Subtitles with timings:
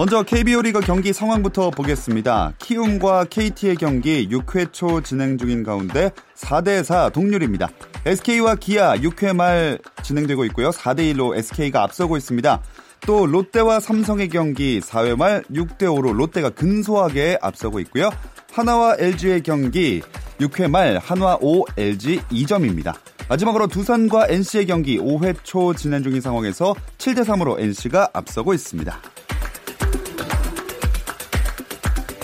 [0.00, 2.54] 먼저 KBO 리그 경기 상황부터 보겠습니다.
[2.58, 7.68] 키움과 KT의 경기 6회 초 진행 중인 가운데 4대4 동률입니다.
[8.06, 10.70] SK와 기아 6회 말 진행되고 있고요.
[10.70, 12.62] 4대1로 SK가 앞서고 있습니다.
[13.02, 18.08] 또 롯데와 삼성의 경기 4회 말 6대5로 롯데가 근소하게 앞서고 있고요.
[18.52, 20.00] 하나와 LG의 경기
[20.38, 22.94] 6회 말 한화 5, LG 2점입니다.
[23.28, 28.98] 마지막으로 두산과 NC의 경기 5회 초 진행 중인 상황에서 7대3으로 NC가 앞서고 있습니다.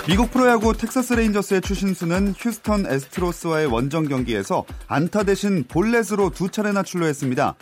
[0.08, 7.56] 미국 프로야구 텍사스 레인저스의 추신수는 휴스턴 에스트로스와의 원정 경기에서 안타 대신 볼넷으로 두 차례나 출루했습니다.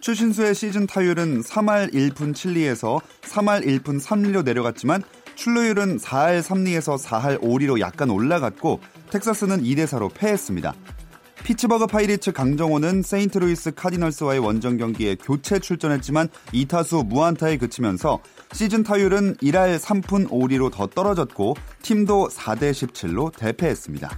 [0.00, 5.02] 추신수의 시즌 타율은 3할 1푼 7리에서 3할 1푼 3리로 내려갔지만
[5.34, 10.74] 출루율은 4할 3리에서 4할 5리로 약간 올라갔고 텍사스는 2대 4로 패했습니다.
[11.44, 18.20] 피츠버그 파이리츠 강정호는 세인트루이스 카디널스와의 원정 경기에 교체 출전했지만 2타수 무안타에 그치면서
[18.52, 24.10] 시즌 타율은 1할 3푼 5리로 더 떨어졌고 팀도 4대 17로 대패했습니다.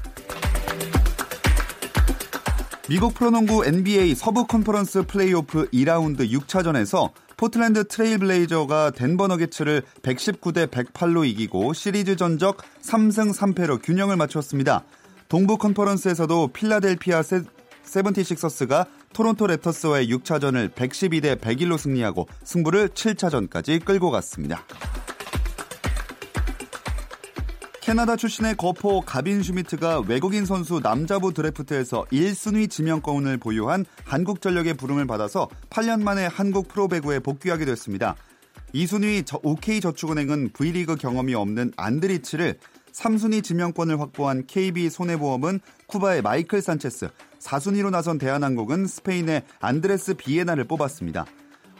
[2.88, 11.26] 미국 프로농구 NBA 서부 컨퍼런스 플레이오프 2라운드 6차전에서 포틀랜드 트레일 블레이저가 덴버 너게츠를 119대 108로
[11.26, 14.84] 이기고 시리즈 전적 3승 3패로 균형을 맞췄습니다.
[15.28, 17.42] 동부 컨퍼런스에서도 필라델피아 세,
[17.84, 24.64] 세븐티식서스가 토론토 랩터스와의 6차전을 112대 101로 승리하고 승부를 7차전까지 끌고 갔습니다.
[27.80, 35.48] 캐나다 출신의 거포 가빈 슈미트가 외국인 선수 남자부 드래프트에서 1순위 지명권을 보유한 한국전력의 부름을 받아서
[35.68, 38.14] 8년 만에 한국 프로배구에 복귀하게 됐습니다.
[38.72, 42.58] 2순위 OK저축은행은 V리그 경험이 없는 안드리치를
[42.92, 47.08] 3순위 지명권을 확보한 KB 손해보험은 쿠바의 마이클 산체스,
[47.42, 51.26] 4순위로 나선 대한항공은 스페인의 안드레스 비에나를 뽑았습니다.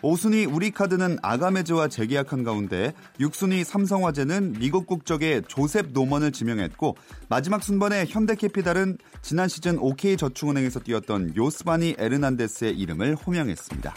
[0.03, 6.97] 5순위 우리카드는 아가메즈와 재계약한 가운데 6순위 삼성화재는 미국 국적의 조셉 노먼을 지명했고
[7.28, 13.94] 마지막 순번에 현대캐피탈은 지난 시즌 OK저축은행에서 뛰었던 요스바니 에르난데스의 이름을 호명했습니다.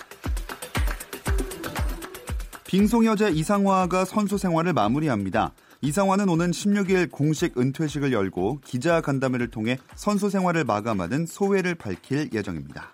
[2.65, 5.53] 빙송여제 이상화가 선수 생활을 마무리합니다.
[5.81, 12.91] 이상화는 오는 16일 공식 은퇴식을 열고 기자 간담회를 통해 선수 생활을 마감하는 소회를 밝힐 예정입니다.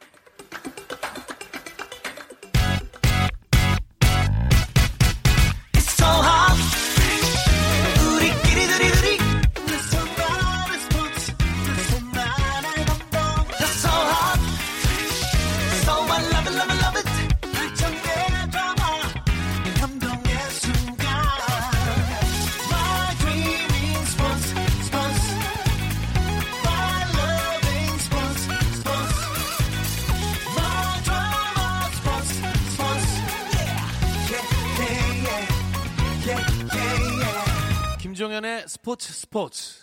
[38.73, 39.81] 스포츠 스포츠.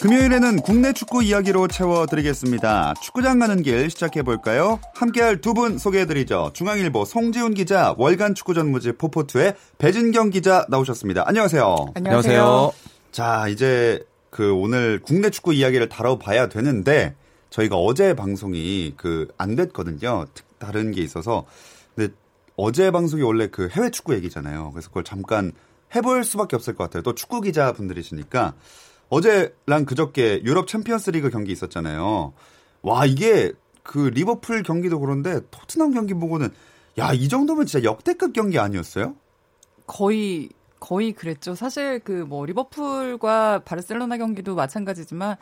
[0.00, 2.94] 금요일에는 국내 축구 이야기로 채워드리겠습니다.
[3.02, 4.80] 축구장 가는 길 시작해볼까요?
[4.94, 6.52] 함께할 두 분 소개해드리죠.
[6.54, 11.24] 중앙일보 송지훈 기자, 월간 축구 전무지 포포투의 배진경 기자 나오셨습니다.
[11.26, 11.92] 안녕하세요.
[11.94, 12.72] 안녕하세요.
[13.12, 17.14] 자, 이제 그 오늘 국내 축구 이야기를 다뤄봐야 되는데
[17.50, 20.26] 저희가 어제 방송이 그 안 됐거든요.
[20.58, 21.44] 다른 게 있어서.
[22.62, 24.72] 어제 방송이 원래 그 해외 축구 얘기잖아요.
[24.72, 25.52] 그래서 그걸 잠깐
[25.94, 27.02] 해볼 수밖에 없을 것 같아요.
[27.02, 28.54] 또 축구 기자 분들이시니까
[29.08, 32.34] 어제랑 그저께 유럽 챔피언스 리그 경기 있었잖아요.
[32.82, 33.52] 와, 이게
[33.82, 36.50] 그 리버풀 경기도 그런데 토트넘 경기 보고는
[36.98, 39.14] 야, 이 정도면 진짜 역대급 경기 아니었어요?
[39.86, 41.54] 거의 거의 그랬죠.
[41.54, 45.36] 사실 그 뭐 리버풀과 바르셀로나 경기도 마찬가지지만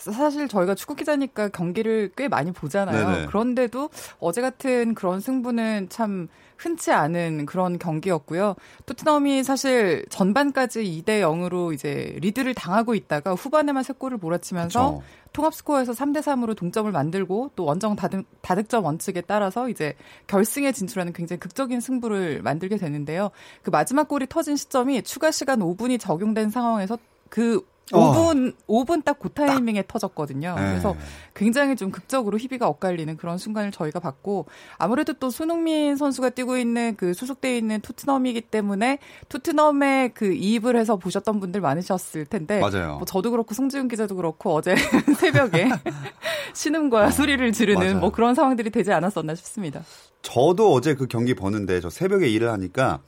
[0.00, 3.08] 사실 저희가 축구 기자니까 경기를 꽤 많이 보잖아요.
[3.10, 3.26] 네네.
[3.26, 8.54] 그런데도 어제 같은 그런 승부는 참 흔치 않은 그런 경기였고요.
[8.84, 15.02] 토트넘이 사실 전반까지 2대 0으로 이제 리드를 당하고 있다가 후반에만 세 골을 몰아치면서 그쵸.
[15.32, 19.94] 통합 스코어에서 3대 3으로 동점을 만들고 또 원정 다득, 다득점 원칙에 따라서 이제
[20.26, 23.30] 결승에 진출하는 굉장히 극적인 승부를 만들게 되는데요.
[23.62, 26.98] 그 마지막 골이 터진 시점이 추가 시간 5분이 적용된 상황에서
[27.30, 28.84] 그 5분 어.
[28.84, 29.88] 5분 딱 그 타이밍에 딱.
[29.88, 30.54] 터졌거든요.
[30.56, 30.70] 네.
[30.70, 30.96] 그래서
[31.34, 34.46] 굉장히 좀 극적으로 희비가 엇갈리는 그런 순간을 저희가 봤고
[34.78, 38.98] 아무래도 또 손흥민 선수가 뛰고 있는 그 소속돼 있는 토트넘이기 때문에
[39.28, 42.96] 토트넘에 그 이입을 해서 보셨던 분들 많으셨을 텐데 맞아요.
[42.96, 44.74] 뭐 저도 그렇고 송지훈 기자도 그렇고 어제
[45.18, 45.68] 새벽에
[46.54, 47.98] 신음과 어, 소리를 지르는 맞아요.
[47.98, 49.82] 뭐 그런 상황들이 되지 않았었나 싶습니다.
[50.22, 53.00] 저도 어제 그 경기 보는데 저 새벽에 일을 하니까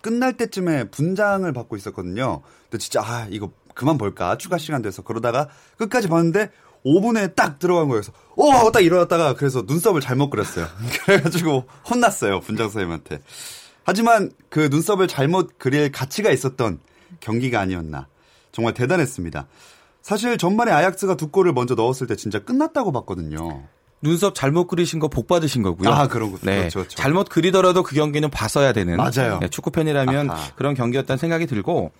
[0.00, 2.42] 끝날 때쯤에 분장을 받고 있었거든요.
[2.64, 6.50] 근데 진짜 아 이거 그만 볼까 추가 시간 돼서 그러다가 끝까지 봤는데
[6.84, 8.70] 5분에 딱 들어간 거여서 오!
[8.72, 10.66] 딱 일어났다가 그래서 눈썹을 잘못 그렸어요.
[11.04, 13.20] 그래가지고 혼났어요 분장 선생님한테.
[13.84, 16.80] 하지만 그 눈썹을 잘못 그릴 가치가 있었던
[17.20, 18.08] 경기가 아니었나.
[18.50, 19.46] 정말 대단했습니다.
[20.02, 23.64] 사실 전반에 아약스가 두 골을 먼저 넣었을 때 진짜 끝났다고 봤거든요.
[24.02, 25.88] 눈썹 잘못 그리신 거 복 받으신 거고요.
[25.90, 26.38] 아, 그런 거.
[26.42, 26.58] 네.
[26.58, 26.96] 그렇죠, 그렇죠.
[26.96, 28.96] 잘못 그리더라도 그 경기는 봤어야 되는.
[28.96, 29.38] 맞아요.
[29.40, 30.52] 네, 축구 팬이라면 아하.
[30.54, 31.90] 그런 경기였다는 생각이 들고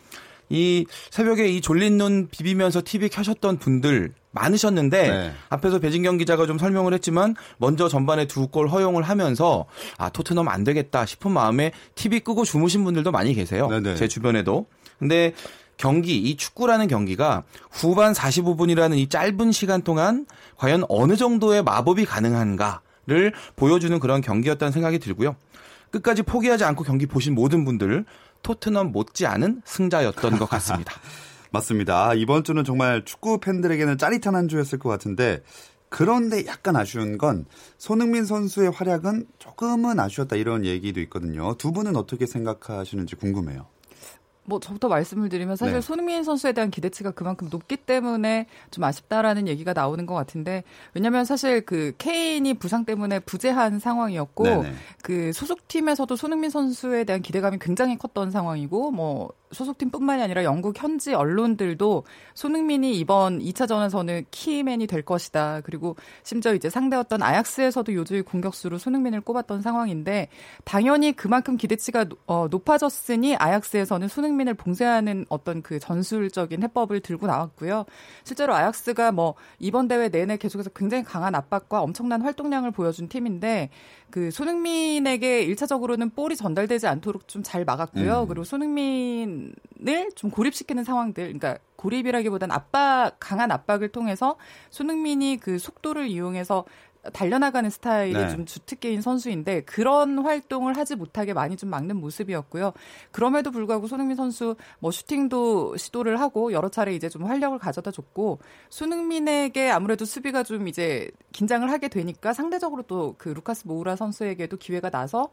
[0.49, 5.33] 이 새벽에 이 졸린 눈 비비면서 TV 켜셨던 분들 많으셨는데 네.
[5.49, 9.65] 앞에서 배진경 기자가 좀 설명을 했지만 먼저 전반에 두 골 허용을 하면서
[9.99, 13.69] 아 토트넘 안 되겠다 싶은 마음에 TV 끄고 주무신 분들도 많이 계세요.
[13.69, 13.97] 네네.
[13.97, 14.67] 제 주변에도.
[14.99, 15.33] 근데
[15.79, 20.27] 경기 이 축구라는 경기가 후반 45분이라는 이 짧은 시간 동안
[20.57, 25.37] 과연 어느 정도의 마법이 가능한가를 보여주는 그런 경기였다는 생각이 들고요.
[25.91, 28.05] 끝까지 포기하지 않고 경기 보신 모든 분들
[28.47, 30.95] 토트넘 못지않은 승자였던 것 같습니다.
[31.51, 32.11] 맞습니다.
[32.11, 35.43] 아, 이번 주는 정말 축구 팬들에게는 짜릿한 한 주였을 것 같은데
[35.89, 37.47] 그런데 약간 아쉬운 건
[37.77, 41.55] 손흥민 선수의 활약은 조금은 아쉬웠다 이런 얘기도 있거든요.
[41.57, 43.67] 두 분은 어떻게 생각하시는지 궁금해요.
[44.47, 45.81] 뭐 저부터 말씀을 드리면 사실 네.
[45.81, 50.65] 손흥민 선수에 대한 기대치가 그만큼 높기 때문에 좀 아쉽다라는 얘기가 나오는 것 같은데
[50.95, 54.73] 왜냐하면 사실 그 케인이 부상 때문에 부재한 상황이었고 네네.
[55.03, 62.05] 그 소속팀에서도 손흥민 선수에 대한 기대감이 굉장히 컸던 상황이고 뭐 소속팀뿐만이 아니라 영국 현지 언론들도
[62.35, 65.61] 손흥민이 이번 2차전에서는 키맨이 될 것이다.
[65.65, 70.29] 그리고 심지어 이제 상대였던 아약스에서도 요주의 공격수로 손흥민을 꼽았던 상황인데
[70.65, 77.87] 당연히 그만큼 기대치가 어, 높아졌으니 아약스에서는 손흥민 을 봉쇄하는 어떤 그 전술적인 해법을 들고 나왔고요.
[78.23, 83.71] 실제로 아약스가 뭐 이번 대회 내내 계속해서 굉장히 강한 압박과 엄청난 활동량을 보여준 팀인데
[84.11, 88.23] 그 손흥민에게 1차적으로는 볼이 전달되지 않도록 좀 잘 막았고요.
[88.23, 88.29] 음.
[88.29, 94.37] 그리고 손흥민을 좀 고립시키는 상황들, 그러니까 고립이라기보단 압박, 강한 압박을 통해서
[94.71, 96.65] 손흥민이 그 속도를 이용해서
[97.13, 98.29] 달려나가는 스타일이 네.
[98.31, 102.73] 좀 주특기인 선수인데 그런 활동을 하지 못하게 많이 좀 막는 모습이었고요.
[103.13, 108.39] 그럼에도 불구하고 손흥민 선수 뭐 슈팅도 시도를 하고 여러 차례 이제 좀 활력을 가져다 줬고
[108.71, 114.91] 손흥민에게 아무래도 수비가 좀 이제 긴장을 하게 되니까 상대적으로 또 그 루카스 모우라 선수에게도 기회가
[114.91, 115.31] 나서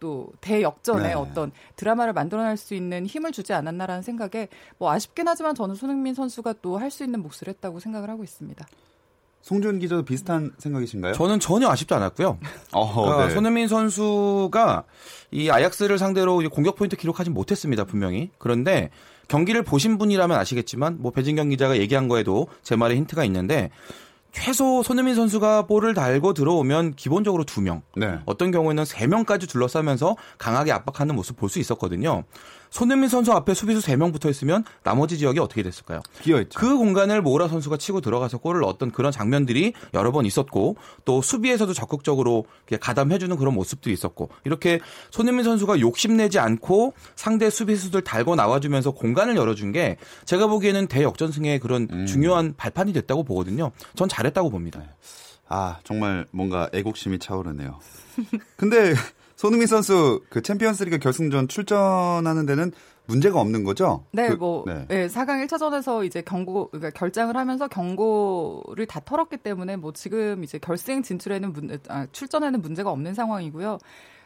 [0.00, 1.14] 또 대역전의 네.
[1.14, 4.48] 어떤 드라마를 만들어낼 수 있는 힘을 주지 않았나라는 생각에
[4.78, 8.66] 뭐 아쉽긴 하지만 저는 손흥민 선수가 또 할 수 있는 몫을 했다고 생각을 하고 있습니다.
[9.48, 11.14] 송준 기자도 비슷한 생각이신가요?
[11.14, 12.38] 저는 전혀 아쉽지 않았고요.
[12.72, 13.34] 어허, 그러니까 네.
[13.34, 14.82] 손흥민 선수가
[15.30, 18.30] 이 아약스를 상대로 공격 포인트 기록하지 못했습니다, 분명히.
[18.36, 18.90] 그런데
[19.26, 23.70] 경기를 보신 분이라면 아시겠지만 뭐 배진경 기자가 얘기한 거에도 제 말에 힌트가 있는데
[24.32, 28.18] 최소 손흥민 선수가 볼을 달고 들어오면 기본적으로 두 명, 네.
[28.26, 32.24] 어떤 경우에는 세 명까지 둘러싸면서 강하게 압박하는 모습 볼 수 있었거든요.
[32.70, 36.00] 손흥민 선수 앞에 수비수 3명 붙어 있으면 나머지 지역이 어떻게 됐을까요?
[36.20, 36.58] 비어있죠.
[36.58, 41.72] 그 공간을 모라 선수가 치고 들어가서 골을 얻던 그런 장면들이 여러 번 있었고 또 수비에서도
[41.72, 42.46] 적극적으로
[42.80, 49.72] 가담해주는 그런 모습도 있었고 이렇게 손흥민 선수가 욕심내지 않고 상대 수비수들 달고 나와주면서 공간을 열어준
[49.72, 52.06] 게 제가 보기에는 대역전승의 그런 음.
[52.06, 53.70] 중요한 발판이 됐다고 보거든요.
[53.94, 54.80] 전 잘했다고 봅니다.
[54.80, 54.88] 네.
[55.48, 57.80] 아 정말 뭔가 애국심이 차오르네요.
[58.56, 58.94] 근데
[59.38, 62.72] 손흥민 선수 그 챔피언스리그 결승전 출전하는 데는
[63.06, 64.04] 문제가 없는 거죠?
[64.10, 64.84] 네, 그, 뭐 네.
[64.88, 70.58] 네, 4강 1차전에서 이제 경고 그러니까 결장을 하면서 경고를 다 털었기 때문에 뭐 지금 이제
[70.58, 73.78] 결승 진출에는 문, 아, 출전에는 문제가 없는 상황이고요.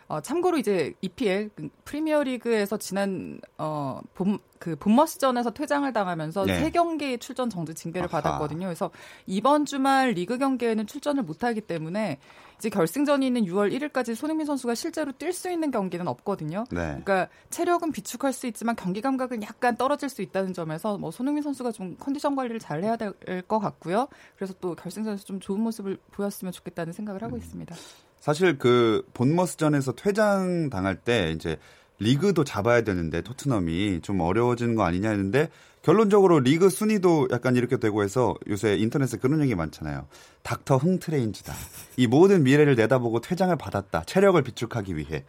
[0.09, 6.59] 어, 참고로 이제 EPL 그 프리미어 리그에서 지난 어, 봄, 그 본머스전에서 퇴장을 당하면서 네.
[6.59, 8.23] 세 경기 출전 정지 징계를 아하.
[8.23, 8.67] 받았거든요.
[8.67, 8.91] 그래서
[9.27, 12.19] 이번 주말 리그 경기에는 출전을 못하기 때문에
[12.63, 16.63] 이제 결승전이 있는 6월 1일까지 손흥민 선수가 실제로 뛸 수 있는 경기는 없거든요.
[16.71, 17.01] 네.
[17.03, 21.73] 그러니까 체력은 비축할 수 있지만 경기 감각은 약간 떨어질 수 있다는 점에서 뭐 손흥민 선수가
[21.73, 23.13] 좀 컨디션 관리를 잘 해야 될
[23.49, 24.07] 것 같고요.
[24.37, 27.39] 그래서 또 결승전에서 좀 좋은 모습을 보였으면 좋겠다는 생각을 하고 음.
[27.41, 27.75] 있습니다.
[28.21, 31.57] 사실 그 본머스전에서 퇴장 당할 때 이제
[31.99, 35.49] 리그도 잡아야 되는데 토트넘이 좀 어려워지는 거 아니냐 했는데
[35.83, 40.07] 결론적으로 리그 순위도 약간 이렇게 되고 해서 요새 인터넷에 그런 얘기 많잖아요.
[40.43, 41.53] 닥터 흥트레인지다.
[41.97, 44.05] 이 모든 미래를 내다보고 퇴장을 받았다.
[44.05, 45.25] 체력을 비축하기 위해.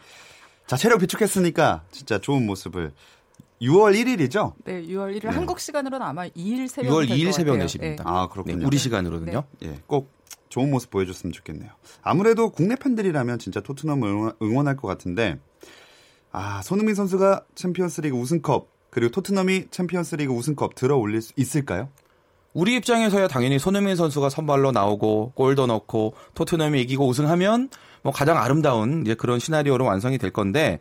[0.68, 2.94] 자, 체력 비축했으니까 진짜 좋은 모습을
[3.62, 4.54] 6월 1일이죠?
[4.66, 5.30] 네, 6월 1일 네.
[5.30, 7.80] 한국 시간으로는 아마 2일 새벽 6월 2일 새벽 4시입니다.
[7.80, 8.04] 네.
[8.04, 8.58] 아, 그렇군요.
[8.58, 9.44] 네, 우리 시간으로는요.
[9.60, 9.70] 네.
[9.70, 10.12] 예, 꼭
[10.50, 11.72] 좋은 모습 보여줬으면 좋겠네요.
[12.04, 15.40] 아무래도 국내 팬들이라면 진짜 토트넘 응원, 응원할 것 같은데
[16.32, 21.90] 아, 손흥민 선수가 챔피언스리그 우승컵 그리고 토트넘이 챔피언스리그 우승컵 들어 올릴 수 있을까요?
[22.54, 27.70] 우리 입장에서야 당연히 손흥민 선수가 선발로 나오고 골도 넣고 토트넘이 이기고 우승하면
[28.04, 30.78] 뭐 가장 아름다운 이제 그런 시나리오로 완성이 될 건데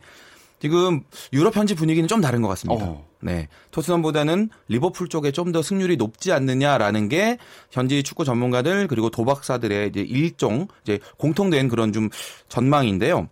[0.59, 1.01] 지금
[1.33, 2.85] 유럽 현지 분위기는 좀 다른 것 같습니다.
[2.85, 3.03] 어.
[3.19, 3.47] 네.
[3.71, 7.39] 토트넘보다는 리버풀 쪽에 좀 더 승률이 높지 않느냐라는 게
[7.71, 12.09] 현지 축구 전문가들 그리고 도박사들의 이제 일종 이제 공통된 그런 좀
[12.47, 13.27] 전망인데요.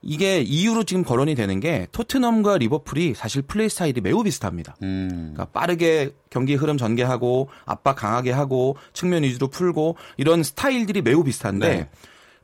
[0.00, 4.76] 이게 이유로 지금 거론이 되는 게 토트넘과 리버풀이 사실 플레이 스타일이 매우 비슷합니다.
[4.82, 5.32] 음.
[5.34, 11.68] 그러니까 빠르게 경기 흐름 전개하고 압박 강하게 하고 측면 위주로 풀고 이런 스타일들이 매우 비슷한데
[11.68, 11.90] 네.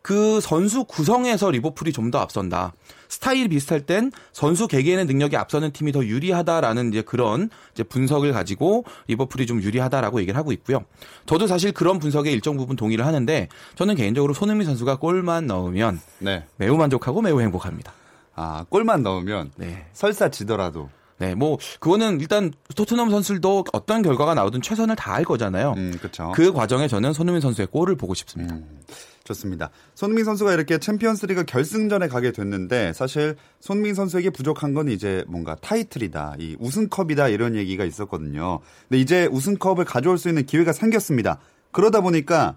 [0.04, 2.74] 그 선수 구성에서 리버풀이 좀 더 앞선다.
[3.08, 8.84] 스타일이 비슷할 땐 선수 개개인의 능력이 앞서는 팀이 더 유리하다라는 이제 그런 이제 분석을 가지고
[9.08, 10.84] 리버풀이 좀 유리하다라고 얘기를 하고 있고요.
[11.24, 16.44] 저도 사실 그런 분석에 일정 부분 동의를 하는데 저는 개인적으로 손흥민 선수가 골만 넣으면 네.
[16.56, 17.92] 매우 만족하고 매우 행복합니다.
[18.34, 19.86] 아, 골만 넣으면 네.
[19.94, 25.74] 설사 지더라도 네, 뭐 그거는 일단 토트넘 선수들도 어떤 결과가 나오든 최선을 다할 거잖아요.
[25.76, 26.32] 음, 그렇죠.
[26.34, 28.54] 그 과정에 저는 손흥민 선수의 골을 보고 싶습니다.
[28.54, 28.80] 음.
[29.24, 29.70] 좋습니다.
[29.94, 36.36] 손흥민 선수가 이렇게 챔피언스리그 결승전에 가게 됐는데 사실 손흥민 선수에게 부족한 건 이제 뭔가 타이틀이다,
[36.38, 38.60] 이 우승컵이다 이런 얘기가 있었거든요.
[38.88, 41.38] 근데 이제 우승컵을 가져올 수 있는 기회가 생겼습니다.
[41.72, 42.56] 그러다 보니까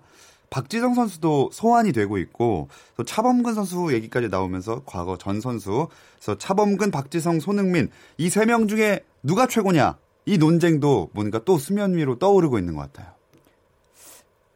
[0.49, 6.91] 박지성 선수도 소환이 되고 있고 또 차범근 선수 얘기까지 나오면서 과거 전 선수 그래서 차범근,
[6.91, 12.59] 박지성, 손흥민 이 세 명 중에 누가 최고냐 이 논쟁도 뭔가 또 수면 위로 떠오르고
[12.59, 13.16] 있는 것 같아요.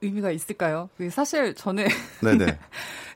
[0.01, 0.89] 의미가 있을까요?
[0.97, 1.85] 그 사실 저는
[2.23, 2.57] 네네.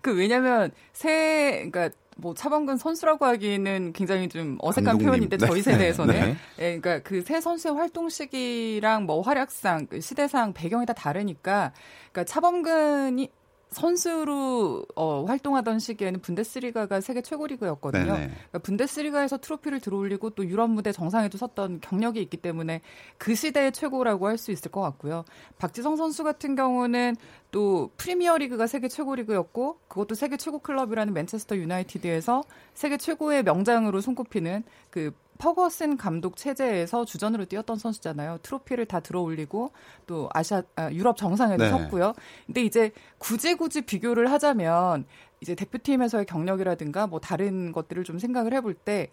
[0.01, 5.07] 그 왜냐면 새 그러니까 뭐 차범근 선수라고 하기는 굉장히 좀 어색한 감독님.
[5.29, 5.71] 표현인데 저희 네.
[5.71, 6.25] 세대에서는 네.
[6.57, 6.79] 네.
[6.79, 11.73] 그러니까 그 세 선수의 활동 시기랑 뭐 활약상 그 시대상 배경이 다 다르니까
[12.13, 13.29] 그러니까 차범근이
[13.75, 18.05] 선수로 어, 활동하던 시기에는 분데스리가가 세계 최고 리그였거든요.
[18.05, 22.81] 그러니까 분데스리가에서 트로피를 들어올리고 또 유럽 무대 정상에도 섰던 경력이 있기 때문에
[23.17, 25.23] 그 시대의 최고라고 할 수 있을 것 같고요.
[25.57, 27.15] 박지성 선수 같은 경우는
[27.51, 34.01] 또 프리미어 리그가 세계 최고 리그였고 그것도 세계 최고 클럽이라는 맨체스터 유나이티드에서 세계 최고의 명장으로
[34.01, 38.39] 손꼽히는 그 퍼거슨 감독 체제에서 주전으로 뛰었던 선수잖아요.
[38.41, 39.71] 트로피를 다 들어올리고
[40.07, 41.69] 또 아시아 아, 유럽 정상에도 네.
[41.69, 42.13] 섰고요.
[42.45, 45.05] 근데 이제 굳이 굳이 비교를 하자면
[45.41, 49.09] 이제 대표팀에서의 경력이라든가 뭐 다른 것들을 좀 생각을 해볼 때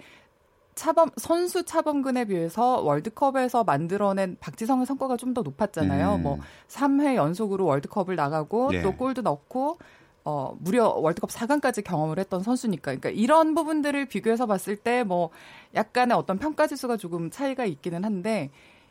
[0.74, 6.16] 차범 선수 차범근에 비해서 월드컵에서 만들어낸 박지성의 성과가 좀 더 높았잖아요.
[6.16, 6.22] 음.
[6.22, 6.38] 뭐
[6.68, 8.82] 3회 연속으로 월드컵을 나가고 네.
[8.82, 9.78] 또 골도 넣고
[10.24, 12.94] 어, 무려 월드컵 4강까지 경험을 했던 선수니까.
[12.94, 15.30] 그러니까 이런 부분들을 비교해서 봤을 때 뭐
[15.74, 18.50] 약간의 어떤 평가 지수가 조금 차이가 있기는 한데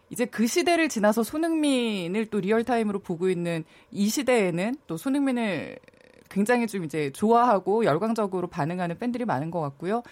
[0.09, 5.77] 이제 그 시대를 지나서 손흥민을 또 리얼타임으로 보고 있는 이 시대에는 또 손흥민을
[6.29, 10.03] 굉장히 좀 이제 좋아하고 열광적으로 반응하는 팬들이 많은 것 같고요.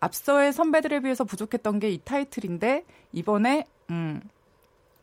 [0.00, 4.20] 앞서의 선배들에 비해서 부족했던 게 이 타이틀인데 이번에 음,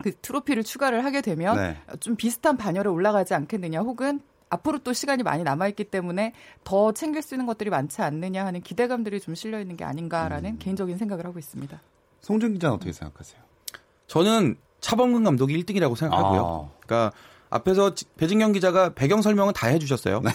[0.01, 1.77] 그 트로피를 추가를 하게 되면 네.
[1.99, 6.33] 좀 비슷한 반열에 올라가지 않겠느냐 혹은 앞으로 또 시간이 많이 남아있기 때문에
[6.63, 10.59] 더 챙길 수 있는 것들이 많지 않느냐 하는 기대감들이 좀 실려 있는 게 아닌가라는 음.
[10.59, 11.79] 개인적인 생각을 하고 있습니다.
[12.21, 13.41] 송준 기자는 어떻게 생각하세요?
[14.07, 16.71] 저는 차범근 감독이 1등이라고 생각하고요.
[16.71, 16.79] 아.
[16.85, 17.11] 그러니까
[17.49, 20.21] 앞에서 배진경 기자가 배경 설명은 다 해주셨어요.
[20.21, 20.31] 네.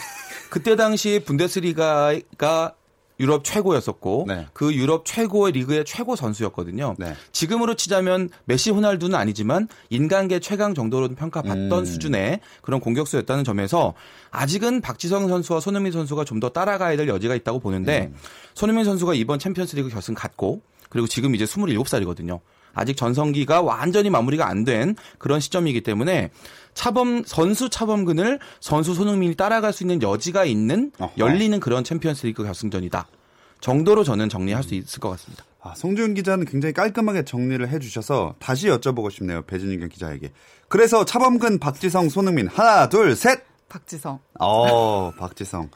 [0.51, 2.75] 그때 당시 분데스리가가
[3.21, 4.47] 유럽 최고였었고 네.
[4.53, 6.97] 그 유럽 최고의 리그의 최고 선수였거든요.
[6.99, 7.15] 네.
[7.31, 11.85] 지금으로 치자면 메시 호날두는 아니지만 인간계 최강 정도로 평가받던 음.
[11.85, 13.95] 수준의 그런 공격수였다는 점에서
[14.31, 18.17] 아직은 박지성 선수와 손흥민 선수가 좀 더 따라가야 될 여지가 있다고 보는데 음.
[18.55, 22.41] 손흥민 선수가 이번 챔피언스리그 결승 갔고 그리고 지금 이제 27살이거든요.
[22.75, 26.31] 아직 전성기가 완전히 마무리가 안 된 그런 시점이기 때문에
[26.75, 31.13] 차범 선수 차범근을 선수 손흥민이 따라갈 수 있는 여지가 있는 어허.
[31.19, 33.07] 열리는 그런 챔피언스리그 결승전이다.
[33.61, 35.45] 정도로 저는 정리할 수 있을 것 같습니다.
[35.63, 39.43] 아, 송준 기자는 굉장히 깔끔하게 정리를 해주셔서 다시 여쭤보고 싶네요.
[39.43, 40.33] 배준경 기자에게.
[40.69, 43.41] 그래서 차범근, 박지성, 손흥민 하나, 둘, 셋.
[43.69, 44.19] 박지성.
[44.41, 45.69] 어, 박지성.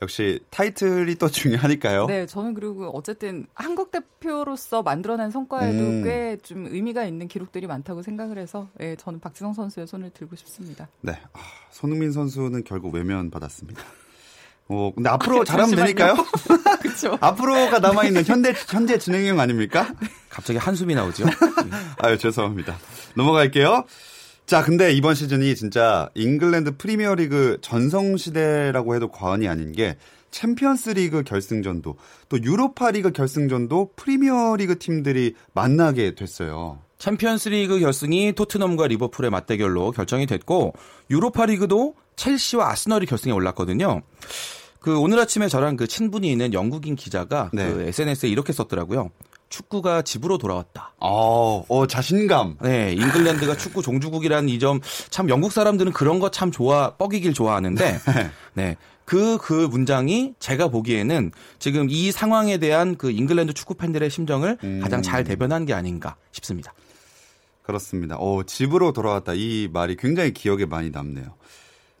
[0.00, 2.06] 역시 타이틀이 또 중요하니까요.
[2.06, 6.04] 네, 저는 그리고 어쨌든 한국 대표로서 만들어낸 성과에도 음.
[6.04, 10.88] 꽤좀 의미가 있는 기록들이 많다고 생각을 해서 예, 저는 박지성 선수의 손을 들고 싶습니다.
[11.00, 11.38] 네, 아,
[11.70, 13.82] 손흥민 선수는 결국 외면 받았습니다.
[14.68, 16.14] 어, 근데 앞으로 아, 잘하면 되니까요.
[16.80, 17.16] 그렇죠.
[17.22, 19.92] 앞으로가 남아 있는 현대 현재 진행형 아닙니까?
[20.28, 21.24] 갑자기 한숨이 나오죠.
[21.98, 22.76] 아유 죄송합니다.
[23.14, 23.84] 넘어갈게요.
[24.48, 29.98] 자, 근데 이번 시즌이 진짜 잉글랜드 프리미어 리그 전성시대라고 해도 과언이 아닌 게
[30.30, 31.96] 챔피언스 리그 결승전도
[32.30, 36.78] 또 유로파 리그 결승전도 프리미어 리그 팀들이 만나게 됐어요.
[36.96, 40.72] 챔피언스 리그 결승이 토트넘과 리버풀의 맞대결로 결정이 됐고
[41.10, 44.00] 유로파 리그도 첼시와 아스널이 결승에 올랐거든요.
[44.80, 47.70] 그 오늘 아침에 저랑 그 친분이 있는 영국인 기자가 네.
[47.70, 49.10] 그 SNS에 이렇게 썼더라고요.
[49.48, 50.94] 축구가 집으로 돌아왔다.
[51.00, 52.58] 어, 어 자신감.
[52.62, 57.98] 네, 잉글랜드가 축구 종주국이라는 이 점 참 영국 사람들은 그런 거 참 좋아 뻐기길 좋아하는데
[58.54, 58.76] 네.
[59.04, 64.80] 그, 그 문장이 제가 보기에는 지금 이 상황에 대한 그 잉글랜드 축구 팬들의 심정을 음.
[64.82, 66.74] 가장 잘 대변한 게 아닌가 싶습니다.
[67.62, 68.16] 그렇습니다.
[68.18, 69.32] 어, 집으로 돌아왔다.
[69.34, 71.34] 이 말이 굉장히 기억에 많이 남네요.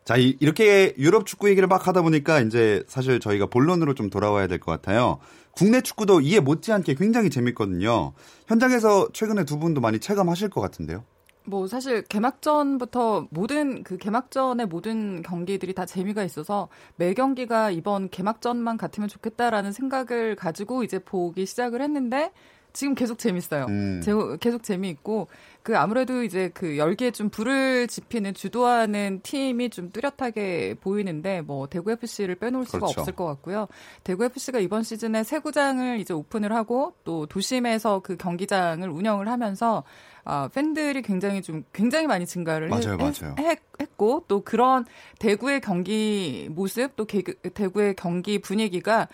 [0.08, 4.46] 자, 이, 이렇게 유럽 축구 얘기를 막 하다 보니까 이제 사실 저희가 본론으로 좀 돌아와야
[4.46, 5.18] 될 것 같아요.
[5.50, 8.14] 국내 축구도 이해 못지않게 굉장히 재밌거든요.
[8.46, 11.04] 현장에서 최근에 두 분도 많이 체감하실 것 같은데요.
[11.44, 18.78] 뭐 사실 개막전부터 모든 그 개막전의 모든 경기들이 다 재미가 있어서 매 경기가 이번 개막전만
[18.78, 22.32] 같으면 좋겠다라는 생각을 가지고 이제 보기 시작을 했는데
[22.72, 23.66] 지금 계속 재밌어요.
[23.68, 24.00] 음.
[24.40, 25.28] 계속 재미있고
[25.68, 31.90] 그 아무래도 이제 그 열기에 좀 불을 지피는 주도하는 팀이 좀 뚜렷하게 보이는데 뭐 대구
[31.92, 33.00] FC를 빼놓을 수가 그렇죠.
[33.02, 33.68] 없을 것 같고요.
[34.02, 39.84] 대구 FC가 이번 시즌에 새 구장을 이제 오픈을 하고 또 도심에서 그 경기장을 운영을 하면서
[40.24, 43.34] 아, 팬들이 굉장히 좀 굉장히 많이 증가를 맞아요, 했, 맞아요.
[43.38, 44.86] 했, 했고 또 그런
[45.18, 49.06] 대구의 경기 모습 또 개, 대구의 경기 분위기가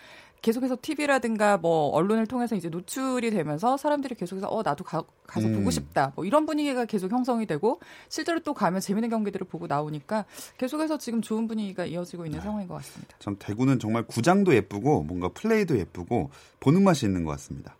[0.45, 5.55] 계속해서 TV라든가 뭐 언론을 통해서 이제 노출이 되면서 사람들이 계속해서 어 나도 가, 가서 음.
[5.55, 10.25] 보고 싶다 뭐 이런 분위기가 계속 형성이 되고 실제로 또 가면 재밌는 경기들을 보고 나오니까
[10.59, 12.43] 계속해서 지금 좋은 분위기가 이어지고 있는 네.
[12.43, 13.17] 상황인 것 같습니다.
[13.17, 17.75] 참 대구는 정말 구장도 예쁘고 뭔가 플레이도 예쁘고 보는 맛이 있는 것 같습니다.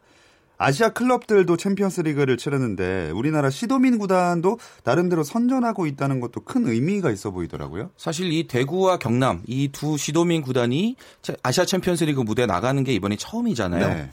[0.57, 7.31] 아시아 클럽들도 챔피언스 리그를 치르는데 우리나라 시도민 구단도 나름대로 선전하고 있다는 것도 큰 의미가 있어
[7.31, 7.91] 보이더라고요.
[7.97, 10.95] 사실 이 대구와 경남 이 두 시도민 구단이
[11.43, 13.87] 아시아 챔피언스 리그 무대에 나가는 게 이번이 처음이잖아요.
[13.87, 14.09] 네.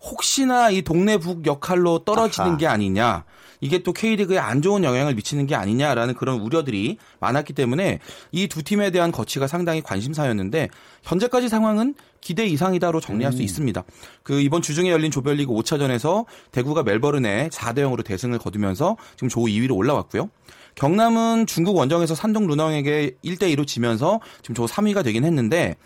[0.00, 2.56] 혹시나 이 동네 북 역할로 떨어지는 아하.
[2.58, 3.24] 게 아니냐.
[3.60, 8.00] 이게 또 K리그에 안 좋은 영향을 미치는 게 아니냐라는 그런 우려들이 많았기 때문에
[8.32, 10.68] 이 두 팀에 대한 거치가 상당히 관심사였는데
[11.02, 13.36] 현재까지 상황은 기대 이상이다로 정리할 음.
[13.36, 13.84] 수 있습니다.
[14.22, 19.76] 그 이번 주중에 열린 조별리그 5차전에서 대구가 멜버른에 4대 0으로 대승을 거두면서 지금 조 2위로
[19.76, 20.30] 올라왔고요.
[20.74, 25.76] 경남은 중국 원정에서 산동 루낭에게 1대 2로 지면서 지금 조 3위가 되긴 했는데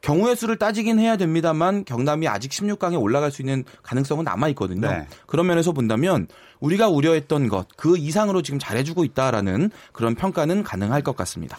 [0.00, 4.90] 경우의 수를 따지긴 해야 됩니다만 경남이 아직 16강에 올라갈 수 있는 가능성은 남아 있거든요.
[4.90, 5.06] 네.
[5.26, 6.26] 그런 면에서 본다면
[6.58, 11.58] 우리가 우려했던 것 그 이상으로 지금 잘해주고 있다라는 그런 평가는 가능할 것 같습니다.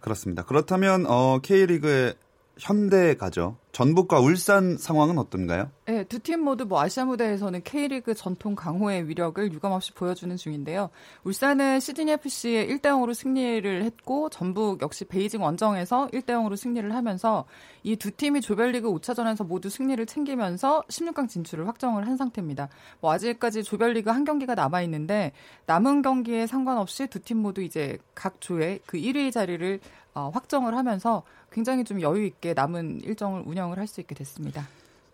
[0.00, 0.44] 그렇습니다.
[0.44, 2.14] 그렇다면 어, K리그의
[2.60, 3.56] 현대 가죠.
[3.72, 5.70] 전북과 울산 상황은 어떤가요?
[5.86, 10.90] 네, 두 팀 모두 뭐 아시아 무대에서는 K리그 전통 강호의 위력을 유감없이 보여주는 중인데요.
[11.24, 17.44] 울산은 시드니 FC에 1대 0으로 승리를 했고 전북 역시 베이징 원정에서 1대 0으로 승리를 하면서
[17.84, 22.68] 이 두 팀이 조별리그 5차전에서 모두 승리를 챙기면서 16강 진출을 확정을 한 상태입니다.
[23.00, 25.32] 뭐 아직까지 조별리그 한 경기가 남아 있는데
[25.66, 29.80] 남은 경기에 상관없이 두 팀 모두 이제 각 조에 그 1위 자리를
[30.14, 34.66] 어, 확정을 하면서 굉장히 좀 여유 있게 남은 일정을 운영 을 할 수 있게 됐습니다.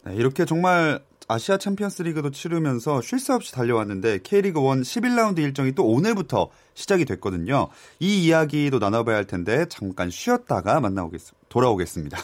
[0.05, 5.73] 네, 이렇게 정말 아시아 챔피언스 리그도 치르면서 쉴 새 없이 달려왔는데 K리그 1 11라운드 일정이
[5.73, 7.69] 또 오늘부터 시작이 됐거든요.
[7.99, 12.19] 이 이야기도 나눠봐야 할 텐데 잠깐 쉬었다가 만나오겠 돌아오겠습니다.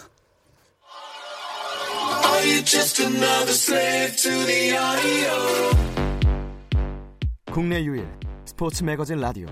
[7.52, 8.08] 국내 유일
[8.44, 9.46] 스포츠 매거진 라디오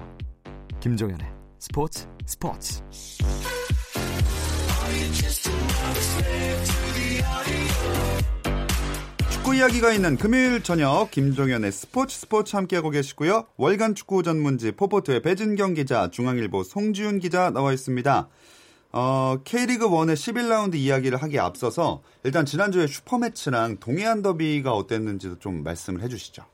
[0.80, 1.26] 김종현의
[1.58, 2.82] 스포츠 스포츠
[9.32, 13.46] 축구 이야기가 있는 금요일 저녁 김종현의 스포츠 스포츠 함께하고 계시고요.
[13.56, 18.28] 월간 축구 전문지 포포투의 배진경 기자, 중앙일보 송지훈 기자 나와 있습니다.
[18.92, 26.02] 어, K리그 1의 11라운드 이야기를 하기에 앞서서 일단 지난주에 슈퍼매치랑 동해안 더비가 어땠는지도 좀 말씀을
[26.02, 26.44] 해주시죠.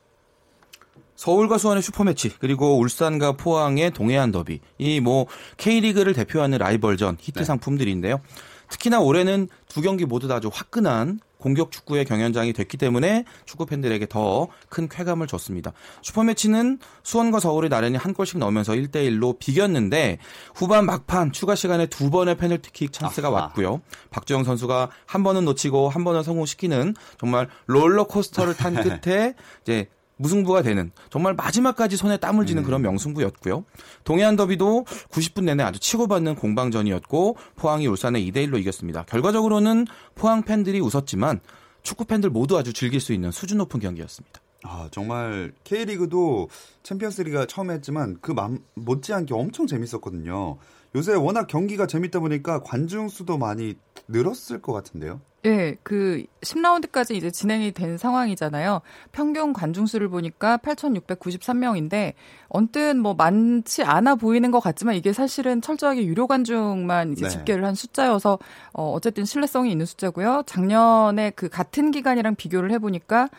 [1.15, 5.25] 서울과 수원의 슈퍼매치 그리고 울산과 포항의 동해안 더비 이 뭐
[5.57, 7.45] K리그를 대표하는 라이벌전 히트 네.
[7.45, 8.21] 상품들인데요.
[8.69, 14.07] 특히나 올해는 두 경기 모두 다 아주 화끈한 공격 축구의 경연장이 됐기 때문에 축구 팬들에게
[14.07, 15.71] 더 큰 쾌감을 줬습니다.
[16.01, 20.17] 슈퍼매치는 수원과 서울이 나란히 한 골씩 넣으면서 1대1로 비겼는데
[20.55, 23.37] 후반 막판 추가 시간에 두 번의 페널티킥 찬스가 아하.
[23.41, 23.81] 왔고요.
[24.09, 30.91] 박주영 선수가 한 번은 놓치고 한 번은 성공시키는 정말 롤러코스터를 탄 끝에 이제 무승부가 되는
[31.09, 32.65] 정말 마지막까지 손에 땀을 쥐는 음.
[32.65, 33.63] 그런 명승부였고요.
[34.03, 39.03] 동해안 더비도 90분 내내 아주 치고받는 공방전이었고 포항이 울산에 2대 1로 이겼습니다.
[39.03, 41.39] 결과적으로는 포항 팬들이 웃었지만
[41.83, 44.41] 축구 팬들 모두 아주 즐길 수 있는 수준 높은 경기였습니다.
[44.63, 46.49] 아, 정말 K리그도
[46.83, 50.57] 챔피언스리가 처음 했지만 그 맘, 못지않게 엄청 재밌었거든요.
[50.97, 53.75] 요새 워낙 경기가 재밌다 보니까 관중 수도 많이
[54.07, 55.21] 늘었을 것 같은데요.
[55.43, 58.81] 네, 그 10라운드까지 이제 진행이 된 상황이잖아요.
[59.11, 62.13] 평균 관중 수를 보니까 8,693명인데
[62.49, 67.29] 언뜻 뭐 많지 않아 보이는 것 같지만 이게 사실은 철저하게 유료 관중만 이제 네.
[67.29, 68.39] 집계를 한 숫자여서
[68.73, 70.43] 어 어쨌든 신뢰성이 있는 숫자고요.
[70.47, 73.29] 작년에 그 같은 기간이랑 비교를 해 보니까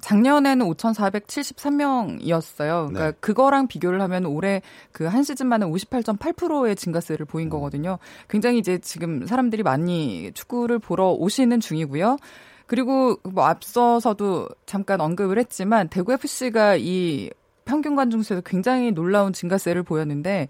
[0.00, 2.88] 작년에는 5,473명이었어요.
[2.88, 3.16] 그러니까 네.
[3.20, 7.50] 그거랑 비교를 하면 올해 그 한 시즌 만에 58.8%의 증가세를 보인 음.
[7.50, 7.98] 거거든요.
[8.28, 12.18] 굉장히 이제 지금 사람들이 많이 축구를 보러 오시는 중이고요.
[12.66, 17.30] 그리고 뭐 앞서서도 잠깐 언급을 했지만 대구 FC가 이
[17.64, 20.48] 평균 관중 수에서 굉장히 놀라운 증가세를 보였는데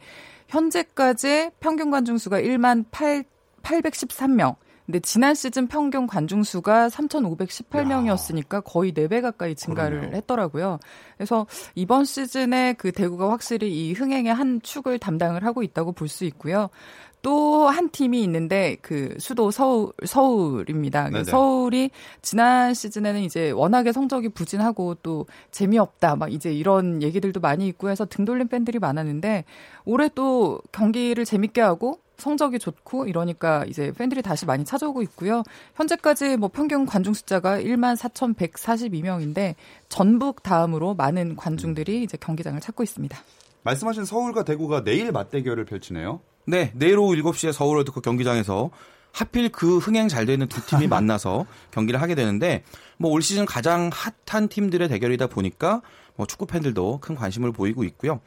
[0.49, 3.25] 현재까지 평균 관중 수가 1만 8
[3.63, 4.57] 813명.
[4.87, 10.17] 근데 지난 시즌 평균 관중 수가 3,518명이었으니까 거의 4배 가까이 증가를 그러네요.
[10.17, 10.79] 했더라고요.
[11.17, 16.25] 그래서 이번 시즌에 그 대구가 확실히 이 흥행의 한 축을 담당을 하고 있다고 볼 수
[16.25, 16.71] 있고요.
[17.23, 21.11] 또한 팀이 있는데 그 수도 서울 서울입니다.
[21.11, 21.25] 네네.
[21.25, 21.91] 서울이
[22.23, 28.07] 지난 시즌에는 이제 워낙에 성적이 부진하고 또 재미없다 막 이제 이런 얘기들도 많이 있고 해서
[28.07, 29.45] 등 돌린 팬들이 많았는데
[29.85, 35.43] 올해 또 경기를 재밌게 하고 성적이 좋고 이러니까 이제 팬들이 다시 많이 찾아오고 있고요.
[35.75, 39.55] 현재까지 뭐 평균 관중 숫자가 1만 4,142명인데
[39.89, 43.19] 전북 다음으로 많은 관중들이 이제 경기장을 찾고 있습니다.
[43.63, 46.21] 말씀하신 서울과 대구가 내일 맞대결을 펼치네요.
[46.47, 48.71] 네, 내일 오후 7시에 서울 월드컵 경기장에서
[49.13, 52.63] 하필 그 흥행 잘 되는 두 팀이 만나서 경기를 하게 되는데
[52.99, 53.91] 뭐 올 시즌 가장
[54.27, 55.81] 핫한 팀들의 대결이다 보니까
[56.17, 58.21] 뭐 축구 팬들도 큰 관심을 보이고 있고요.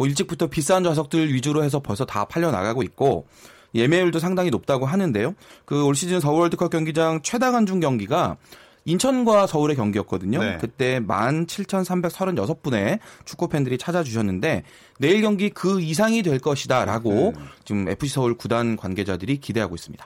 [0.00, 3.26] 뭐 일찍부터 비싼 좌석들 위주로 해서 벌써 다 팔려 나가고 있고
[3.74, 5.34] 예매율도 상당히 높다고 하는데요.
[5.66, 8.38] 그 올 시즌 서울 월드컵 경기장 최다 관중 경기가
[8.86, 10.38] 인천과 서울의 경기였거든요.
[10.38, 10.58] 네.
[10.58, 14.62] 그때 17,336분의 축구 팬들이 찾아주셨는데
[15.00, 17.46] 내일 경기 그 이상이 될 것이다라고 음.
[17.66, 20.02] 지금 FC 서울 구단 관계자들이 기대하고 있습니다.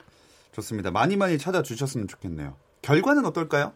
[0.51, 0.91] 좋습니다.
[0.91, 2.57] 많이 많이 찾아주셨으면 좋겠네요.
[2.81, 3.71] 결과는 어떨까요?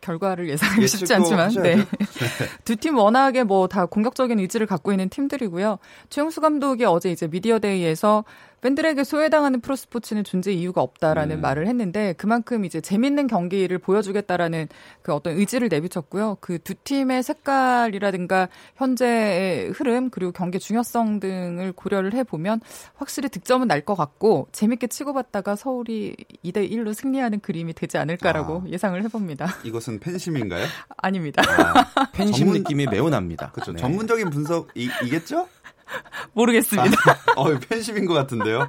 [0.00, 1.76] 결과를 예상하기 쉽지 않지만 네.
[1.76, 1.84] 네.
[2.64, 5.78] 두 팀 워낙에 뭐 다 공격적인 의지를 갖고 있는 팀들이고요.
[6.10, 8.24] 최용수 감독이 어제 이제 미디어 데이에서
[8.62, 11.40] 팬들에게 소외당하는 프로스포츠는 존재 이유가 없다라는 음.
[11.42, 14.68] 말을 했는데 그만큼 이제 재밌는 경기를 보여주겠다라는
[15.02, 16.38] 그 어떤 의지를 내비쳤고요.
[16.40, 22.60] 그 두 팀의 색깔이라든가 현재의 흐름 그리고 경기 중요성 등을 고려를 해보면
[22.94, 28.68] 확실히 득점은 날 것 같고 재밌게 치고받다가 서울이 2대 1로 승리하는 그림이 되지 않을까라고 아.
[28.68, 29.48] 예상을 해봅니다.
[29.64, 30.64] 이것은 팬심인가요?
[30.98, 31.42] 아닙니다.
[31.42, 32.58] 아, 팬심 전문...
[32.58, 33.50] 느낌이 매우 납니다.
[33.52, 33.72] 그렇죠.
[33.72, 33.78] 네.
[33.78, 35.48] 전문적인 분석이겠죠?
[36.32, 36.96] 모르겠습니다.
[37.36, 38.68] 아, 어, 팬심인 것 같은데요.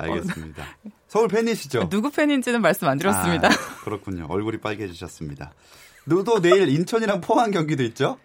[0.00, 0.64] 알겠습니다.
[1.08, 1.88] 서울 팬이시죠?
[1.88, 3.48] 누구 팬인지는 말씀 안 드렸습니다.
[3.48, 4.26] 아, 그렇군요.
[4.28, 5.52] 얼굴이 빨개지셨습니다.
[6.24, 8.18] 또 내일 인천이랑 포항 경기도 있죠?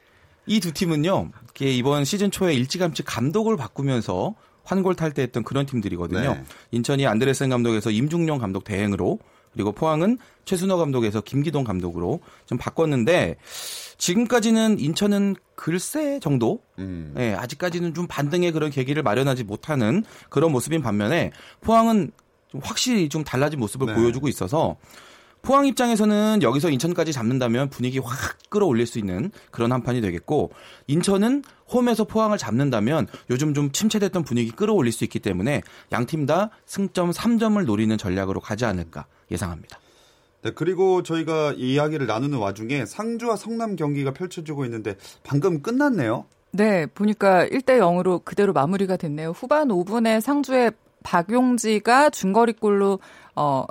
[0.48, 1.32] 이 두 팀은요.
[1.60, 6.34] 이번 시즌 초에 일찌감치 감독을 바꾸면서 환골 탈때했던 그런 팀들이거든요.
[6.34, 6.44] 네.
[6.72, 9.20] 인천이 안드레센 감독에서 임중용 감독 대행으로
[9.56, 13.38] 그리고 포항은 최순호 감독에서 김기동 감독으로 좀 바꿨는데
[13.98, 17.16] 지금까지는 인천은 글쎄 정도, 음.
[17.18, 22.12] 예, 아직까지는 좀 반등의 그런 계기를 마련하지 못하는 그런 모습인 반면에 포항은
[22.50, 23.94] 좀 확실히 좀 달라진 모습을 네.
[23.96, 24.76] 보여주고 있어서
[25.42, 30.52] 포항 입장에서는 여기서 인천까지 잡는다면 분위기 확 끌어올릴 수 있는 그런 한 판이 되겠고
[30.88, 36.50] 인천은 홈에서 포항을 잡는다면 요즘 좀 침체됐던 분위기 끌어올릴 수 있기 때문에 양 팀 다
[36.66, 39.80] 승점 3점을 노리는 전략으로 가지 않을까 예상합니다.
[40.44, 46.26] 네, 그리고 저희가 이야기를 나누는 와중에 상주와 성남 경기가 펼쳐지고 있는데 방금 끝났네요.
[46.52, 49.32] 네, 보니까 1대 0으로 그대로 마무리가 됐네요.
[49.32, 50.72] 후반 5분에 상주의
[51.04, 53.00] 박용지가 중거리골로
[53.36, 53.66] 어,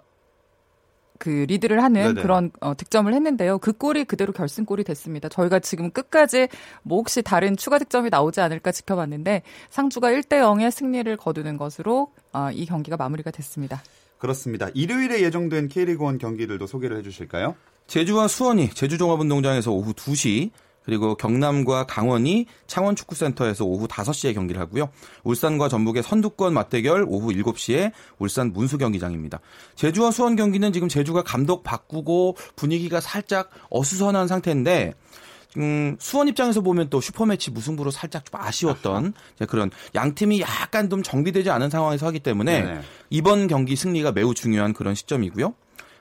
[1.18, 2.22] 그 리드를 하는 네네.
[2.22, 3.58] 그런 어, 득점을 했는데요.
[3.58, 5.28] 그 골이 그대로 결승골이 됐습니다.
[5.28, 6.48] 저희가 지금 끝까지
[6.82, 12.50] 뭐 혹시 다른 추가 득점이 나오지 않을까 지켜봤는데 상주가 1대 0의 승리를 거두는 것으로 어,
[12.52, 13.82] 이 경기가 마무리가 됐습니다.
[14.18, 14.68] 그렇습니다.
[14.74, 17.56] 일요일에 예정된 K리그 1 경기들도 소개를 해주실까요?
[17.86, 20.50] 제주와 수원이 제주종합운동장에서 오후 2시
[20.84, 24.90] 그리고 경남과 강원이 창원축구센터에서 오후 5시에 경기를 하고요.
[25.24, 29.40] 울산과 전북의 선두권 맞대결 오후 7시에 울산 문수경기장입니다.
[29.76, 34.94] 제주와 수원 경기는 지금 제주가 감독 바꾸고 분위기가 살짝 어수선한 상태인데
[35.56, 39.14] 음, 수원 입장에서 보면 또 슈퍼매치 무승부로 살짝 좀 아쉬웠던
[39.48, 42.80] 그런 양 팀이 약간 좀 정비되지 않은 상황에서 하기 때문에 네네.
[43.10, 45.54] 이번 경기 승리가 매우 중요한 그런 시점이고요.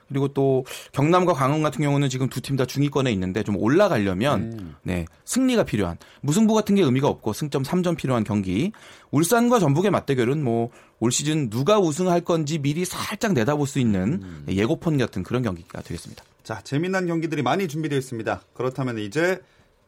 [0.06, 4.74] 그리고 또 경남과 강원 같은 경우는 지금 두 팀 다 중위권에 있는데 좀 올라가려면 음.
[4.82, 8.70] 네 승리가 필요한 무승부 같은 게 의미가 없고 승점 3점 필요한 경기
[9.12, 14.44] 울산과 전북의 맞대결은 뭐 올 시즌 누가 우승할 건지 미리 살짝 내다볼 수 있는 음.
[14.48, 16.22] 예고편 같은 그런 경기가 되겠습니다.
[16.44, 18.42] 자 재미난 경기들이 많이 준비되어 있습니다.
[18.52, 19.40] 그렇다면 이제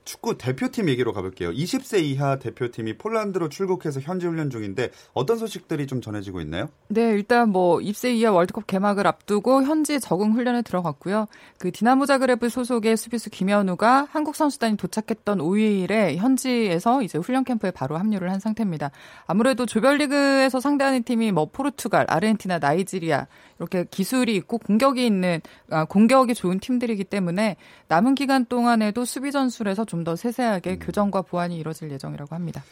[0.07, 1.51] 축구 대표팀 얘기로 가볼게요.
[1.51, 6.69] 20세 이하 대표팀이 폴란드로 출국해서 현지 훈련 중인데 어떤 소식들이 좀 전해지고 있나요?
[6.89, 11.27] 네, 일단 뭐 20세 이하 월드컵 개막을 앞두고 현지 적응 훈련에 들어갔고요.
[11.59, 17.99] 그 디나모 자그레브 소속의 수비수 김현우가 한국 선수단이 도착했던 5일에 현지에서 이제 훈련 캠프에 바로
[17.99, 18.93] 합류를 한 상태입니다.
[19.27, 23.27] 아무래도 조별리그에서 상대하는 팀이 뭐 포르투갈, 아르헨티나, 나이지리아
[23.59, 25.41] 이렇게 기술이 있고 공격이 있는
[25.71, 27.57] 아, 공격이 좋은 팀들이기 때문에
[27.89, 30.79] 남은 기간 동안에도 수비 전술에서 좀더 세세하게 음.
[30.79, 32.63] 교정과 보완이 이뤄질 예정이라고 합니다.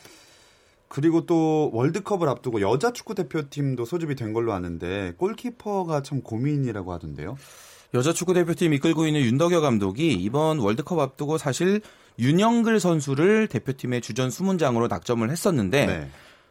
[0.89, 7.37] 그리고 또 월드컵을 앞두고 여자 축구 대표팀도 소집이 된 걸로 아는데 골키퍼가 참 고민이라고 하던데요.
[7.95, 11.81] 여자 축구 대표팀 이끌고 있는 윤덕여 감독이 이번 월드컵 앞두고 사실
[12.19, 16.09] 윤영글 선수를 대표팀의 주전 수문장으로 낙점을 했었는데 네.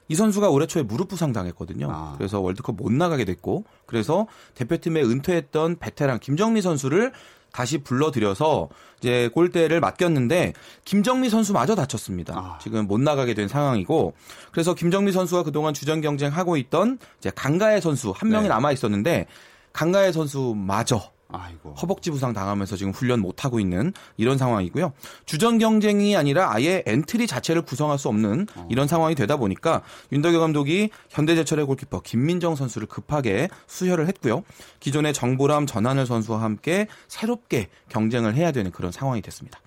[0.10, 1.88] 이 선수가 올해 초에 무릎 부상 당했거든요.
[1.90, 2.16] 아.
[2.18, 7.14] 그래서 월드컵 못 나가게 됐고 그래서 대표팀에 은퇴했던 베테랑 김정미 선수를
[7.54, 8.68] 다시 불러들여서
[9.00, 10.54] 이제 골대를 맡겼는데
[10.86, 12.34] 김정미 선수마저 다쳤습니다.
[12.36, 12.58] 아.
[12.62, 14.14] 지금 못 나가게 된 상황이고
[14.52, 18.50] 그래서 김정미 선수가 그동안 주전 경쟁하고 있던 이제 강가애 선수 한 명이 네.
[18.50, 19.28] 남아 있었는데
[19.72, 21.74] 강가애 선수마저 아이고.
[21.74, 24.94] 허벅지 부상 당하면서 지금 훈련 못 하고 있는 이런 상황이고요.
[25.26, 28.68] 주전 경쟁이 아니라 아예 엔트리 자체를 구성할 수 없는 어.
[28.70, 34.44] 이런 상황이 되다 보니까 윤덕여 감독이 현대제철의 골키퍼 김민정 선수를 급하게 수혈을 했고요.
[34.80, 39.60] 기존의 정보람 전하늘 선수와 함께 새롭게 경쟁을 해야 되는 그런 상황이 됐습니다.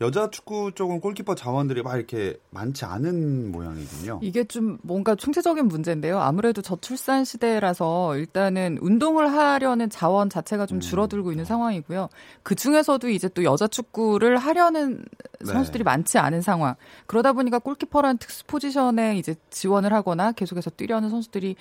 [0.00, 4.20] 여자 축구 쪽은 골키퍼 자원들이 막 이렇게 많지 않은 모양이군요.
[4.22, 6.18] 이게 좀 뭔가 총체적인 문제인데요.
[6.18, 10.80] 아무래도 저출산 시대라서 일단은 운동을 하려는 자원 자체가 좀 음.
[10.80, 11.32] 줄어들고 음.
[11.32, 12.08] 있는 상황이고요.
[12.42, 15.04] 그 중에서도 이제 또 여자 축구를 하려는
[15.40, 15.52] 네.
[15.52, 15.90] 선수들이 네.
[15.90, 16.76] 많지 않은 상황.
[17.04, 21.56] 그러다 보니까 골키퍼라는 특수 포지션에 이제 지원을 하거나 계속해서 뛰려는 선수들이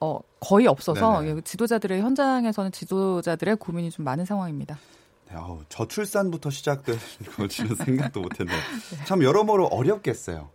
[0.00, 1.42] 어, 거의 없어서 네네.
[1.42, 4.78] 지도자들의 현장에서는 지도자들의 고민이 좀 많은 상황입니다.
[5.34, 6.98] 아우, 저출산부터 시작된
[7.36, 8.58] 걸지는 생각도 못했네요.
[9.06, 10.50] 참 여러모로 어렵겠어요.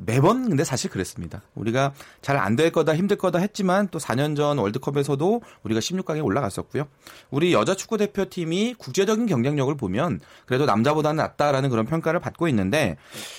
[0.00, 1.42] 매번 근데 사실 그랬습니다.
[1.56, 6.86] 우리가 잘 안 될 거다 힘들 거다 했지만 또 4년 전 월드컵에서도 우리가 16강에 올라갔었고요.
[7.30, 12.96] 우리 여자 축구 대표팀이 국제적인 경쟁력을 보면 그래도 남자보다는 낫다라는 그런 평가를 받고 있는데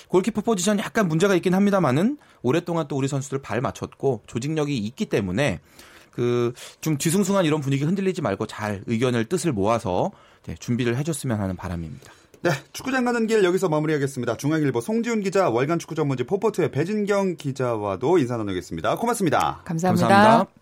[0.09, 5.61] 골키퍼 포지션 약간 문제가 있긴 합니다만은 오랫동안 또 우리 선수들 발 맞췄고 조직력이 있기 때문에
[6.11, 10.28] 그 좀 뒤숭숭한 이런 분위기 흔들리지 말고 잘 의견을 뜻을 모아서 네,
[10.59, 12.11] 준비를 해줬으면 하는 바람입니다.
[12.41, 14.37] 네, 축구장 가는 길 여기서 마무리하겠습니다.
[14.37, 18.95] 중앙일보 송지훈 기자, 월간 축구 전문지 포포트의 배진경 기자와도 인사 나누겠습니다.
[18.95, 19.61] 고맙습니다.
[19.65, 20.07] 감사합니다.
[20.07, 20.59] 감사합니다.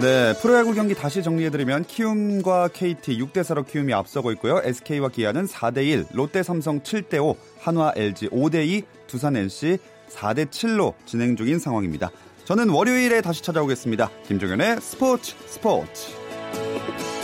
[0.00, 4.60] 네, 프로야구 경기 다시 정리해드리면 키움과 KT 6대4로 키움이 앞서고 있고요.
[4.64, 9.78] SK와 기아는 4대1, 롯데 삼성 7대5, 한화 LG 5대2, 두산 NC
[10.10, 12.10] 4대7로 진행 중인 상황입니다.
[12.44, 14.10] 저는 월요일에 다시 찾아오겠습니다.
[14.26, 16.19] 김종현의 스포츠 스포츠.
[16.52, 17.19] Thank you.